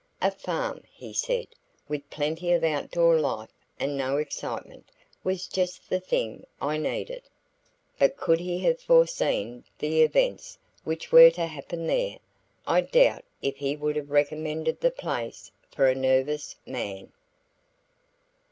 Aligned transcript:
A 0.19 0.31
farm, 0.31 0.81
he 0.91 1.13
said, 1.13 1.45
with 1.87 2.09
plenty 2.09 2.51
of 2.53 2.63
outdoor 2.63 3.19
life 3.19 3.51
and 3.79 3.95
no 3.95 4.17
excitement, 4.17 4.89
was 5.23 5.45
just 5.45 5.91
the 5.91 5.99
thing 5.99 6.43
I 6.59 6.77
needed. 6.77 7.21
But 7.99 8.17
could 8.17 8.39
he 8.39 8.57
have 8.61 8.79
foreseen 8.81 9.63
the 9.77 10.01
events 10.01 10.57
which 10.83 11.11
were 11.11 11.29
to 11.29 11.45
happen 11.45 11.85
there, 11.85 12.17
I 12.65 12.81
doubt 12.81 13.25
if 13.43 13.57
he 13.57 13.75
would 13.75 13.95
have 13.95 14.09
recommended 14.09 14.81
the 14.81 14.89
place 14.89 15.51
for 15.69 15.85
a 15.85 15.93
nervous 15.93 16.55
man. 16.65 17.11